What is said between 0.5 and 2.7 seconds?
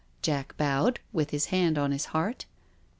bowed, with his hand on his heart.